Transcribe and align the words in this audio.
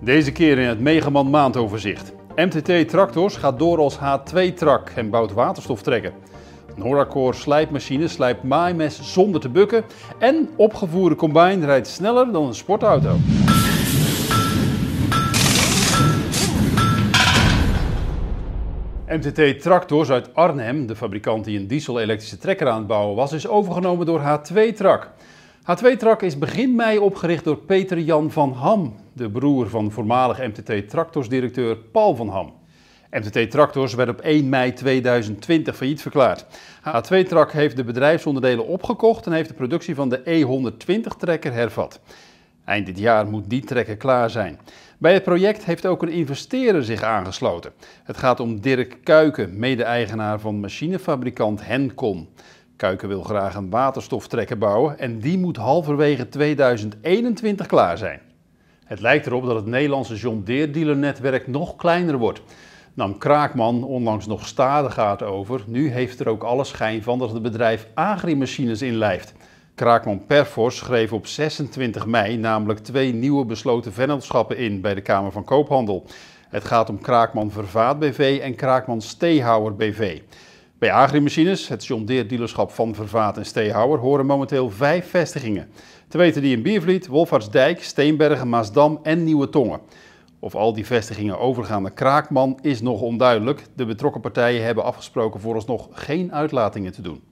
Deze 0.00 0.32
keer 0.32 0.58
in 0.58 0.68
het 0.68 0.80
Megaman 0.80 1.30
maandoverzicht. 1.30 2.12
MTT 2.34 2.88
Tractors 2.88 3.36
gaat 3.36 3.58
door 3.58 3.78
als 3.78 3.98
H2-trak 3.98 4.88
en 4.94 5.10
bouwt 5.10 5.32
waterstoftrekken. 5.32 6.12
Noracore 6.74 7.32
slijpmachine 7.32 8.08
slijpt 8.08 8.42
maaimes 8.42 9.12
zonder 9.12 9.40
te 9.40 9.48
bukken. 9.48 9.84
En 10.18 10.48
opgevoerde 10.56 11.14
combine 11.14 11.66
rijdt 11.66 11.86
sneller 11.86 12.32
dan 12.32 12.46
een 12.46 12.54
sportauto. 12.54 13.16
MTT 19.08 19.60
Tractors 19.60 20.10
uit 20.10 20.34
Arnhem, 20.34 20.86
de 20.86 20.96
fabrikant 20.96 21.44
die 21.44 21.58
een 21.58 21.66
diesel-elektrische 21.66 22.38
trekker 22.38 22.68
aan 22.68 22.78
het 22.78 22.86
bouwen 22.86 23.16
was, 23.16 23.32
is 23.32 23.48
overgenomen 23.48 24.06
door 24.06 24.20
H2-trak. 25.66 25.96
H2-trak 25.96 26.22
is 26.22 26.38
begin 26.38 26.74
mei 26.74 26.98
opgericht 26.98 27.44
door 27.44 27.56
Peter 27.56 27.98
Jan 27.98 28.30
van 28.30 28.52
Ham, 28.52 28.94
de 29.12 29.30
broer 29.30 29.68
van 29.68 29.90
voormalig 29.90 30.38
MTT 30.38 30.88
Tractors-directeur 30.88 31.76
Paul 31.76 32.14
van 32.14 32.28
Ham. 32.28 32.52
MTT 33.10 33.50
Tractors 33.50 33.94
werd 33.94 34.08
op 34.08 34.20
1 34.20 34.48
mei 34.48 34.72
2020 34.72 35.76
failliet 35.76 36.02
verklaard. 36.02 36.46
H2-trak 36.80 37.52
heeft 37.52 37.76
de 37.76 37.84
bedrijfsonderdelen 37.84 38.66
opgekocht 38.66 39.26
en 39.26 39.32
heeft 39.32 39.48
de 39.48 39.54
productie 39.54 39.94
van 39.94 40.08
de 40.08 40.18
E120-trekker 40.18 41.52
hervat. 41.52 42.00
Eind 42.64 42.86
dit 42.86 42.98
jaar 42.98 43.26
moet 43.26 43.50
die 43.50 43.64
trekker 43.64 43.96
klaar 43.96 44.30
zijn. 44.30 44.58
Bij 44.98 45.12
het 45.12 45.22
project 45.22 45.64
heeft 45.64 45.86
ook 45.86 46.02
een 46.02 46.08
investeerder 46.08 46.84
zich 46.84 47.02
aangesloten. 47.02 47.72
Het 48.04 48.16
gaat 48.16 48.40
om 48.40 48.60
Dirk 48.60 48.96
Kuiken, 49.02 49.58
mede-eigenaar 49.58 50.40
van 50.40 50.60
machinefabrikant 50.60 51.66
Hencon. 51.66 52.28
Kuiken 52.76 53.08
wil 53.08 53.22
graag 53.22 53.54
een 53.54 53.70
waterstoftrekker 53.70 54.58
bouwen 54.58 54.98
en 54.98 55.18
die 55.18 55.38
moet 55.38 55.56
halverwege 55.56 56.28
2021 56.28 57.66
klaar 57.66 57.98
zijn. 57.98 58.20
Het 58.84 59.00
lijkt 59.00 59.26
erop 59.26 59.46
dat 59.46 59.56
het 59.56 59.66
Nederlandse 59.66 60.14
John 60.14 60.42
Deere 60.44 60.70
dealernetwerk 60.70 61.46
nog 61.46 61.76
kleiner 61.76 62.16
wordt. 62.16 62.42
Nam 62.94 63.18
Kraakman 63.18 63.84
onlangs 63.84 64.26
nog 64.26 64.48
gaat 64.88 65.22
over, 65.22 65.62
nu 65.66 65.90
heeft 65.90 66.20
er 66.20 66.28
ook 66.28 66.42
alle 66.42 66.64
schijn 66.64 67.02
van 67.02 67.18
dat 67.18 67.32
het 67.32 67.42
bedrijf 67.42 67.88
agrimachines 67.94 68.82
inlijft. 68.82 69.32
Kraakman 69.74 70.26
Perfors 70.26 70.76
schreef 70.76 71.12
op 71.12 71.26
26 71.26 72.06
mei 72.06 72.36
namelijk 72.36 72.78
twee 72.78 73.12
nieuwe 73.14 73.44
besloten 73.44 73.92
vennootschappen 73.92 74.56
in 74.56 74.80
bij 74.80 74.94
de 74.94 75.00
Kamer 75.00 75.32
van 75.32 75.44
Koophandel. 75.44 76.06
Het 76.48 76.64
gaat 76.64 76.88
om 76.88 77.00
Kraakman 77.00 77.50
Vervaat 77.50 77.98
BV 77.98 78.40
en 78.42 78.54
Kraakman 78.54 79.00
Steehouwer 79.00 79.76
BV. 79.76 80.20
Bij 80.78 80.92
Agrimachines, 80.92 81.68
het 81.68 81.86
John 81.86 82.04
Deere 82.04 82.26
dealerschap 82.26 82.70
van 82.70 82.94
Vervaat 82.94 83.36
en 83.36 83.46
Steehouwer, 83.46 83.98
horen 83.98 84.26
momenteel 84.26 84.70
vijf 84.70 85.10
vestigingen. 85.10 85.68
Te 86.08 86.18
weten 86.18 86.42
die 86.42 86.56
in 86.56 86.62
Biervliet, 86.62 87.06
Wolfhardsdijk, 87.06 87.82
Steenbergen, 87.82 88.48
Maasdam 88.48 89.00
en 89.02 89.24
Nieuwe 89.24 89.48
Tongen. 89.48 89.80
Of 90.38 90.54
al 90.54 90.72
die 90.72 90.86
vestigingen 90.86 91.38
overgaan 91.38 91.82
naar 91.82 91.92
Kraakman 91.92 92.58
is 92.62 92.80
nog 92.80 93.00
onduidelijk. 93.00 93.62
De 93.76 93.86
betrokken 93.86 94.20
partijen 94.20 94.64
hebben 94.64 94.84
afgesproken 94.84 95.40
vooralsnog 95.40 95.88
geen 95.92 96.32
uitlatingen 96.32 96.92
te 96.92 97.02
doen. 97.02 97.22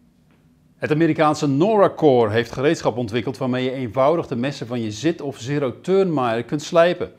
Het 0.77 0.91
Amerikaanse 0.91 1.47
Noracore 1.47 2.31
heeft 2.31 2.53
gereedschap 2.53 2.97
ontwikkeld 2.97 3.39
waarmee 3.39 3.65
je 3.65 3.72
eenvoudig 3.72 4.27
de 4.27 4.37
messen 4.37 4.67
van 4.67 4.81
je 4.81 4.91
zit- 4.91 5.20
of 5.20 5.39
zero-turn 5.39 6.45
kunt 6.45 6.62
slijpen. 6.62 7.12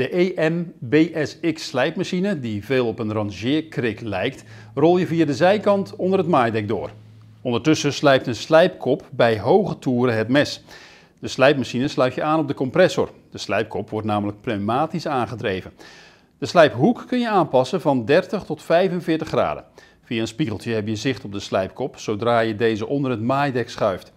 De 0.00 0.34
EM-BSX 0.34 1.66
slijpmachine, 1.66 2.40
die 2.40 2.64
veel 2.64 2.86
op 2.86 2.98
een 2.98 3.12
rangeerkrik 3.12 4.00
lijkt, 4.00 4.44
rol 4.74 4.98
je 4.98 5.06
via 5.06 5.24
de 5.24 5.34
zijkant 5.34 5.96
onder 5.96 6.18
het 6.18 6.28
maaidek 6.28 6.68
door. 6.68 6.90
Ondertussen 7.42 7.92
slijpt 7.92 8.26
een 8.26 8.34
slijpkop 8.34 9.08
bij 9.10 9.38
hoge 9.38 9.78
toeren 9.78 10.16
het 10.16 10.28
mes. 10.28 10.62
De 11.18 11.28
slijpmachine 11.28 11.88
sluit 11.88 12.14
je 12.14 12.22
aan 12.22 12.38
op 12.38 12.48
de 12.48 12.54
compressor. 12.54 13.10
De 13.30 13.38
slijpkop 13.38 13.90
wordt 13.90 14.06
namelijk 14.06 14.40
pneumatisch 14.40 15.06
aangedreven. 15.06 15.72
De 16.38 16.46
slijphoek 16.46 17.04
kun 17.06 17.18
je 17.18 17.28
aanpassen 17.28 17.80
van 17.80 18.04
30 18.04 18.42
tot 18.42 18.62
45 18.62 19.28
graden. 19.28 19.64
Via 20.02 20.20
een 20.20 20.26
spiegeltje 20.26 20.72
heb 20.72 20.86
je 20.86 20.96
zicht 20.96 21.24
op 21.24 21.32
de 21.32 21.40
slijpkop 21.40 21.98
zodra 21.98 22.40
je 22.40 22.56
deze 22.56 22.86
onder 22.86 23.10
het 23.10 23.22
maaidek 23.22 23.70
schuift. 23.70 24.12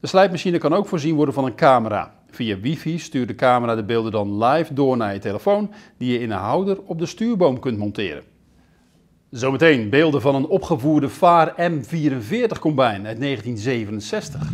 De 0.00 0.06
slijpmachine 0.06 0.58
kan 0.58 0.74
ook 0.74 0.86
voorzien 0.86 1.14
worden 1.14 1.34
van 1.34 1.44
een 1.44 1.56
camera. 1.56 2.15
Via 2.36 2.58
wifi 2.60 2.98
stuurt 2.98 3.28
de 3.28 3.34
camera 3.34 3.74
de 3.74 3.84
beelden 3.84 4.12
dan 4.12 4.44
live 4.44 4.74
door 4.74 4.96
naar 4.96 5.12
je 5.12 5.18
telefoon, 5.18 5.70
die 5.98 6.12
je 6.12 6.20
in 6.20 6.30
een 6.30 6.38
houder 6.38 6.82
op 6.82 6.98
de 6.98 7.06
stuurboom 7.06 7.58
kunt 7.58 7.78
monteren. 7.78 8.22
Zometeen 9.30 9.90
beelden 9.90 10.20
van 10.20 10.34
een 10.34 10.46
opgevoerde 10.46 11.08
Vaar 11.08 11.52
M44 11.52 12.58
combine 12.60 13.06
uit 13.06 13.20
1967. 13.20 14.52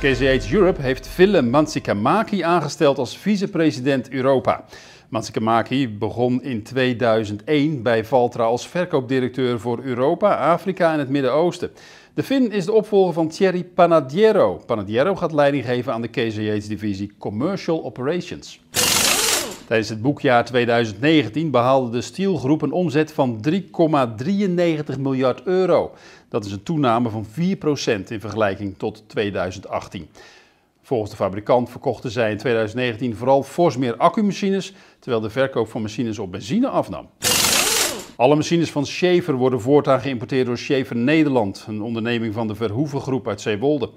KCH 0.00 0.52
Europe 0.52 0.82
heeft 0.82 1.06
Ville 1.06 1.42
Mansikamaki 1.42 2.42
aangesteld 2.42 2.98
als 2.98 3.18
vicepresident 3.18 4.10
Europa. 4.10 4.64
Mansikamaki 5.08 5.88
begon 5.88 6.42
in 6.42 6.62
2001 6.62 7.82
bij 7.82 8.04
Valtra 8.04 8.44
als 8.44 8.68
verkoopdirecteur 8.68 9.60
voor 9.60 9.80
Europa, 9.82 10.34
Afrika 10.52 10.92
en 10.92 10.98
het 10.98 11.08
Midden-Oosten. 11.08 11.70
De 12.14 12.22
Fin 12.22 12.52
is 12.52 12.64
de 12.64 12.72
opvolger 12.72 13.12
van 13.12 13.28
Thierry 13.28 13.64
Panadiero. 13.64 14.62
Panadiero 14.66 15.14
gaat 15.14 15.32
leiding 15.32 15.64
geven 15.64 15.92
aan 15.92 16.02
de 16.02 16.08
KCH-divisie 16.08 17.12
Commercial 17.18 17.84
Operations. 17.84 18.60
Tijdens 19.70 19.90
het 19.90 20.02
boekjaar 20.02 20.44
2019 20.44 21.50
behaalde 21.50 21.90
de 21.90 22.00
Stielgroep 22.00 22.62
een 22.62 22.72
omzet 22.72 23.12
van 23.12 23.44
3,93 23.50 25.00
miljard 25.00 25.42
euro. 25.44 25.92
Dat 26.28 26.44
is 26.44 26.52
een 26.52 26.62
toename 26.62 27.08
van 27.08 27.26
4% 27.26 27.28
in 28.08 28.20
vergelijking 28.20 28.78
tot 28.78 29.04
2018. 29.06 30.08
Volgens 30.82 31.10
de 31.10 31.16
fabrikant 31.16 31.70
verkochten 31.70 32.10
zij 32.10 32.30
in 32.30 32.36
2019 32.36 33.16
vooral 33.16 33.42
fors 33.42 33.76
meer 33.76 33.96
accumachines, 33.96 34.74
terwijl 34.98 35.22
de 35.22 35.30
verkoop 35.30 35.68
van 35.68 35.82
machines 35.82 36.18
op 36.18 36.30
benzine 36.30 36.68
afnam. 36.68 37.08
Alle 38.16 38.36
machines 38.36 38.70
van 38.70 38.86
Schaefer 38.86 39.34
worden 39.34 39.60
voortaan 39.60 40.00
geïmporteerd 40.00 40.46
door 40.46 40.58
Schaefer 40.58 40.96
Nederland, 40.96 41.64
een 41.68 41.82
onderneming 41.82 42.34
van 42.34 42.46
de 42.46 42.54
Verhoeven 42.54 43.00
Groep 43.00 43.28
uit 43.28 43.40
Zeewolde. 43.40 43.90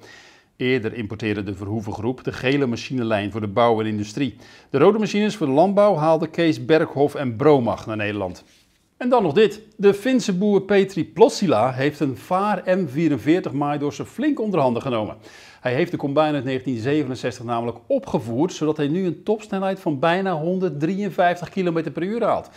Eerder 0.56 0.94
importeerde 0.94 1.44
de 1.44 1.56
Verhoeven 1.56 1.94
Groep 1.94 2.24
de 2.24 2.32
gele 2.32 2.66
machinelijn 2.66 3.32
voor 3.32 3.42
de 3.42 3.48
bouw 3.48 3.80
en 3.80 3.86
industrie. 3.86 4.36
De 4.70 4.78
rode 4.78 5.00
machines 5.00 5.36
voor 5.36 5.48
de 5.48 5.54
landbouw 5.54 5.96
haalde 5.96 6.28
Kees 6.28 6.66
Berghof 6.66 7.16
en 7.16 7.36
Bromach 7.36 7.86
naar 7.86 7.98
Nederland. 7.98 8.44
En 8.98 9.10
dan 9.10 9.24
nog 9.24 9.34
dit. 9.34 9.62
De 9.78 9.94
Finse 9.94 10.34
boer 10.34 10.62
Petri 10.62 11.06
Plossila 11.06 11.72
heeft 11.72 12.00
een 12.00 12.18
Vaar 12.18 12.64
M44 12.78 13.52
maaidorser 13.54 14.06
flink 14.06 14.40
onder 14.40 14.60
handen 14.60 14.82
genomen. 14.82 15.18
Hij 15.62 15.74
heeft 15.74 15.92
de 15.92 15.98
combine 15.98 16.34
uit 16.34 16.46
1967 16.46 17.46
namelijk 17.46 17.78
opgevoerd, 17.88 18.54
zodat 18.54 18.78
hij 18.78 18.88
nu 18.88 19.06
een 19.06 19.24
topsnelheid 19.24 19.80
van 19.80 20.00
bijna 20.00 20.34
153 20.34 21.50
km 21.50 21.92
per 21.92 22.04
uur 22.04 22.24
haalt. 22.24 22.50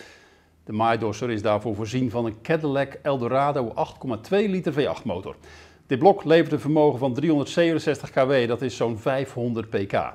De 0.64 0.72
maaidorser 0.72 1.30
is 1.30 1.42
daarvoor 1.42 1.74
voorzien 1.74 2.10
van 2.10 2.24
een 2.24 2.40
Cadillac 2.42 2.98
Eldorado 3.02 3.72
8,2 3.74 4.28
liter 4.30 4.72
V8 4.72 5.02
motor. 5.04 5.36
Dit 5.86 5.98
blok 5.98 6.24
levert 6.24 6.52
een 6.52 6.60
vermogen 6.60 6.98
van 6.98 7.14
367 7.14 8.10
kW, 8.10 8.48
dat 8.48 8.62
is 8.62 8.76
zo'n 8.76 8.98
500 8.98 9.70
pk. 9.70 10.12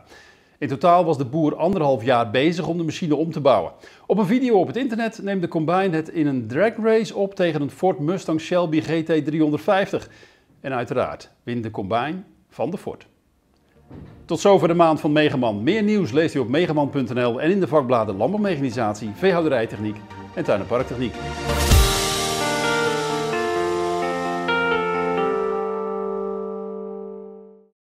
In 0.57 0.67
totaal 0.67 1.05
was 1.05 1.17
de 1.17 1.25
boer 1.25 1.55
anderhalf 1.55 2.03
jaar 2.03 2.31
bezig 2.31 2.67
om 2.67 2.77
de 2.77 2.83
machine 2.83 3.15
om 3.15 3.31
te 3.31 3.39
bouwen. 3.39 3.71
Op 4.05 4.17
een 4.17 4.25
video 4.25 4.59
op 4.59 4.67
het 4.67 4.75
internet 4.75 5.19
neemt 5.23 5.41
de 5.41 5.47
Combine 5.47 5.95
het 5.95 6.09
in 6.09 6.27
een 6.27 6.47
drag 6.47 6.73
race 6.83 7.15
op 7.15 7.35
tegen 7.35 7.61
een 7.61 7.71
Ford 7.71 7.99
Mustang 7.99 8.41
Shelby 8.41 8.81
GT350. 8.81 10.11
En 10.59 10.73
uiteraard 10.73 11.31
wint 11.43 11.63
de 11.63 11.71
Combine 11.71 12.23
van 12.49 12.69
de 12.69 12.77
Ford. 12.77 13.07
Tot 14.25 14.39
zover 14.39 14.67
de 14.67 14.73
maand 14.73 14.99
van 14.99 15.11
Megaman. 15.11 15.63
Meer 15.63 15.83
nieuws 15.83 16.11
leest 16.11 16.35
u 16.35 16.39
op 16.39 16.47
megaman.nl 16.47 17.41
en 17.41 17.51
in 17.51 17.59
de 17.59 17.67
vakbladen 17.67 18.17
Landbouwmechanisatie, 18.17 19.09
Veehouderijtechniek 19.15 19.97
en 20.35 20.43
Tuin- 20.43 20.59
en 20.59 20.67
Parktechniek. 20.67 21.13